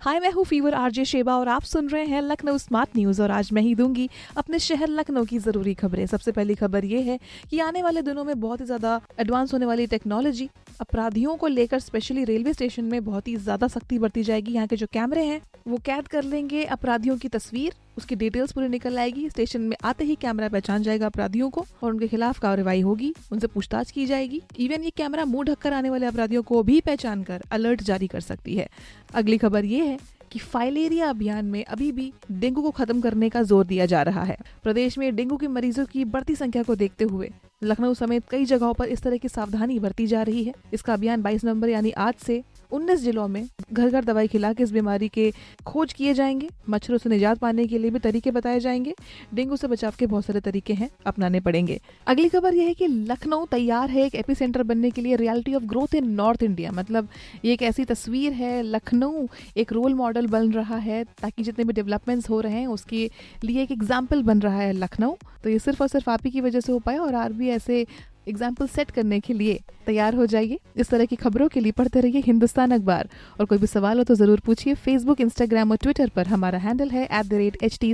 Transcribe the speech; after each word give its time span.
हाय, 0.00 0.18
मैं 0.20 0.30
हूँ 0.32 0.44
fever 0.44 0.74
RJ 0.74 1.04
Sheba 1.04 1.34
और 1.36 1.48
आप 1.48 1.62
सुन 1.62 1.88
रहे 1.88 2.04
हैं 2.04 2.20
लखनऊ 2.22 2.58
स्मार्ट 2.58 2.96
न्यूज़ 2.96 3.20
और 3.22 3.30
आज 3.30 3.48
मैं 3.52 3.62
ही 3.62 3.74
दूँगी 3.74 4.08
अपने 4.36 4.58
शहर 4.58 4.88
लखनऊ 4.88 5.24
की 5.24 5.38
ज़रूरी 5.38 5.74
खबरें। 5.74 6.04
सबसे 6.06 6.32
पहली 6.32 6.54
खबर 6.54 6.84
ये 6.84 7.00
है 7.00 7.18
कि 7.50 7.58
आने 7.60 7.82
वाले 7.82 8.02
दिनों 8.02 8.24
में 8.24 8.40
बहुत 8.40 8.60
ही 8.60 8.66
ज़्यादा 8.66 9.00
एडवांस 9.20 9.52
होने 9.52 9.66
वाली 9.66 9.86
टेक्नोलॉजी 9.86 10.48
अपराधियों 10.80 11.36
को 11.36 11.46
लेकर 11.48 11.80
स्पेशली 11.80 12.24
रेलवे 12.24 12.52
स्टेशन 12.52 12.84
में 12.84 13.04
बहुत 13.04 13.28
ही 13.28 13.36
ज़्यादा 13.36 13.68
सख्ती 13.68 13.98
बरती 13.98 14.22
जाएगी। 14.22 14.52
यहाँ 14.52 14.66
के 14.66 14.76
जो 14.76 14.86
कैमरे 14.92 15.24
हैं, 15.24 15.40
वो 15.68 15.78
कैद 15.84 16.08
कर 16.08 16.24
लेंगे 16.24 16.64
अपराधियों 16.66 17.16
की 17.18 17.28
तस्वीर। 17.28 17.74
उसकी 18.00 18.14
डिटेल्स 18.16 18.52
पूरी 18.52 18.68
निकल 18.68 18.98
आएगी। 18.98 19.28
स्टेशन 19.30 19.60
में 19.62 19.76
आते 19.84 20.04
ही 20.04 20.14
कैमरा 20.16 20.48
पहचान 20.48 20.82
जाएगा 20.82 21.06
अपराधियों 21.06 21.50
को 21.50 21.64
और 21.82 21.90
उनके 21.90 22.08
खिलाफ 22.08 22.38
कार्रवाई 22.38 22.80
होगी। 22.82 23.12
उनसे 23.32 23.46
पूछताछ 23.48 23.90
की 23.90 24.06
जाएगी। 24.06 24.40
इवन 24.58 24.84
ये 24.84 24.90
कैमरा 24.96 25.24
मुँह 25.24 25.44
ढककर 25.44 25.72
आने 25.72 25.90
वाले 25.90 26.06
अपराधियों 26.06 26.42
को 26.42 26.62
भी 26.62 26.80
पहचान 26.82 27.22
कर 27.22 27.42
अलर्ट 27.52 27.82
जारी 27.82 28.06
कर 28.06 28.20
सकती 28.22 28.56
है। 28.56 28.68
अगली 29.14 29.38
खबर 29.38 29.64
ये 29.64 29.84
है 29.86 29.98
कि 30.32 30.38
फाइलेरिया 30.38 31.08
अभियान 31.08 31.44
में 31.44 31.64
अभी 31.64 31.90
भी 31.92 32.12
डेंगू 32.32 32.62
को 32.62 32.70
खत्म 32.70 33.00
करने 33.00 33.28
का 33.28 33.42
ज़ोर 33.42 33.64
दिया 33.66 33.86
जा 33.86 34.02
रहा 34.02 34.22
है। 34.24 34.36
प्रदेश 34.62 34.98
में 34.98 35.14
डेंगू 35.16 35.36
के 35.36 35.48
मरीजों 35.48 35.84
की 35.86 36.04
बढ़ती 36.06 36.34
संख्या 36.36 36.62
को 36.62 36.74
देखते 36.76 37.04
हुए 37.04 37.30
लखनऊ 37.62 37.94
समेत 37.94 38.28
कई 38.30 38.44
जगहों 38.44 38.72
पर 38.74 38.88
इस 38.88 39.02
तरह 39.02 39.16
की 39.16 39.28
सावधानी 39.28 39.78
बरती 39.78 40.06
जा 40.06 40.22
रही 40.22 40.44
है। 40.44 40.54
इसका 40.72 40.92
अभियान 40.92 41.22
22 41.22 41.44
नवंबर 41.44 41.68
यानी 41.68 41.90
आज 41.98 42.14
से 42.16 42.42
19 42.72 43.00
जिलों 43.00 43.28
में 43.28 43.48
घर 43.72 43.90
घर 43.90 44.04
दवाई 44.04 44.26
खिला 44.26 44.52
के 44.52 44.62
इस 44.62 44.72
बीमारी 44.72 45.08
के 45.08 45.32
खोज 45.66 45.92
किए 45.92 46.14
जाएँगे। 46.14 46.48
मच्छरों 46.68 46.98
से 46.98 47.08
निजात 47.08 47.38
पाने 47.38 47.66
के 47.66 47.78
लिए 47.78 47.90
भी 47.90 47.98
तरीके 47.98 48.30
बताए 48.30 48.60
जाएँगे। 48.60 48.94
डेंगू 49.34 49.56
से 49.56 49.68
बचाव 49.68 49.92
के 49.98 50.06
बहुत 50.06 50.24
सारे 50.24 50.40
तरीके 50.40 50.74
हैं, 50.74 50.90
अपनाने 51.06 51.40
पड़ेंगे। 51.40 51.80
अगली 52.06 52.28
खबर 52.28 52.54
यह 52.54 52.66
है 52.66 52.74
कि 52.74 52.86
लखनऊ 52.86 53.46
तैयार 53.46 53.90
है 53.90 54.06
एक 54.06 54.14
एपी 54.14 54.34
सेंटर 54.34 54.62
बनने 54.62 54.90
के 54.90 55.00
लिए, 55.00 55.16
reality 55.16 55.54
of 55.54 55.64
growth 55.64 55.94
in 55.94 56.08
north 56.10 56.42
India. 56.42 56.72
मतलब 56.72 57.08
ये 57.44 57.52
एक 57.52 57.62
ऐसी 57.62 57.84
तस्वीर 57.84 58.32
है, 58.32 58.62
लखनऊ 58.62 59.26
एक 59.56 59.72
रोल 59.72 59.94
मॉडल 59.94 60.26
बन 60.26 60.52
रहा 60.52 60.76
है, 60.76 61.04
ताकि 61.04 61.42
जितने 61.42 61.64
भी 61.64 61.72
डेवलपमेंट्स 61.72 62.30
हो 62.30 62.40
रहे 62.40 62.52
हैं, 62.52 62.66
उसके 62.66 63.10
लिए 63.44 63.62
एक 63.62 63.70
एग्ज़ाम्पल 63.70 64.22
बन 64.22 64.40
रहा 64.40 64.60
है 64.60 64.72
लखनऊ। 64.72 65.14
तो 65.44 65.50
ये 65.50 65.58
सिर्फ़ 65.58 65.82
और 65.82 65.88
सिर्फ़ 65.88 66.10
आप 66.10 66.20
ही 66.24 66.30
की 66.30 66.40
वजह 66.40 66.60
से 66.60 66.72
हो 66.72 66.78
पाया 66.78 67.02
और 67.02 67.14
आर 67.14 67.32
भी 67.32 67.48
ऐसे 67.48 67.86
एग्ज़ाम्पल 68.30 68.66
सेट 68.68 68.90
करने 68.90 69.20
के 69.20 69.34
लिए 69.34 69.60
तैयार 69.86 70.14
हो 70.14 70.26
जाइए। 70.26 70.58
इस 70.76 70.90
तरह 70.90 71.04
की 71.04 71.16
खबरों 71.16 71.48
के 71.48 71.60
लिए 71.60 71.72
पढ़ते 71.72 72.00
रहिए 72.00 72.22
हिंदुस्तान 72.26 72.70
अखबार। 72.70 73.08
और 73.40 73.46
कोई 73.46 73.58
भी 73.58 73.66
सवाल 73.68 73.98
हो 73.98 74.04
तो 74.04 74.14
ज़रूर 74.16 74.40
पूछिए 74.46 74.74
फेसबुक 74.76 75.20
इंस्टाग्राम 75.20 75.70
और 75.70 75.76
ट्विटर 75.82 76.08
पर। 76.16 76.26
हमारा 76.26 76.58
हैंडल 76.58 76.90
है 76.90 77.04
at 77.04 77.26
the 77.26 77.32
rate 77.34 77.62
H 77.62 77.78
T 77.80 77.92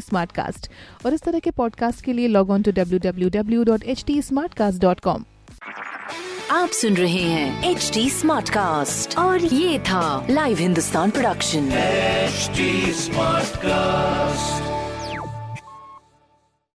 और 1.07 1.14
इस 1.14 1.23
तरह 1.23 1.39
के 1.39 1.51
पॉडकास्ट 1.53 2.05
के 2.05 2.12
लिए 2.12 2.29
log 2.29 2.51
on 2.51 2.62
to 2.62 2.73
W 2.73 2.98
W 3.01 3.29
W 3.31 3.64
dot 3.64 3.84
H 3.84 4.05
T 4.07 4.20
dot 4.79 5.01
com 5.01 5.25
आप 6.53 6.69
सुन 6.70 6.95
रहे 6.97 7.23
हैं 7.23 7.70
एच 7.70 7.91
टी 7.95 8.09
स्मार्ट 8.11 8.48
कास्ट 8.51 9.17
और 9.19 9.45
ये 9.45 9.79
था 9.89 10.27
live 10.31 10.59
Hindustan 10.59 11.11
production 11.11 11.69
smart 13.01 13.57
cast 13.57 13.95